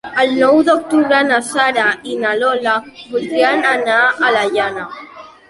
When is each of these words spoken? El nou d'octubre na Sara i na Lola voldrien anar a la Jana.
El 0.21 0.31
nou 0.43 0.55
d'octubre 0.69 1.19
na 1.27 1.37
Sara 1.49 1.85
i 2.13 2.17
na 2.23 2.33
Lola 2.41 2.75
voldrien 3.13 3.69
anar 3.75 4.01
a 4.31 4.35
la 4.39 4.43
Jana. 4.59 4.91